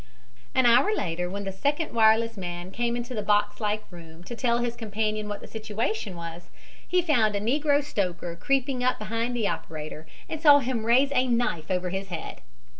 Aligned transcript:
An 0.55 0.65
hour 0.65 0.95
later, 0.95 1.29
when 1.29 1.43
the 1.43 1.51
second 1.51 1.93
wireless 1.93 2.35
man 2.35 2.71
came 2.71 2.95
into 2.97 3.13
the 3.13 3.21
boxlike 3.21 3.83
room 3.91 4.23
to 4.23 4.35
tell 4.35 4.57
his 4.57 4.75
companion 4.75 5.29
what 5.29 5.41
the 5.41 5.47
situation 5.47 6.15
was, 6.15 6.49
he 6.87 7.03
found 7.03 7.35
a 7.35 7.39
negro 7.39 7.83
stoker 7.83 8.35
creeping 8.35 8.83
up 8.83 8.97
behind 8.97 9.35
the 9.35 9.47
operator 9.47 10.07
and 10.27 10.41
saw 10.41 10.57
him 10.57 10.87
raise 10.87 11.11
a 11.13 11.27
knife 11.27 11.69
over 11.69 11.91
his 11.91 12.07
head. 12.07 12.41